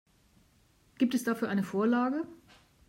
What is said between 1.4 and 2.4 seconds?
eine Vorlage?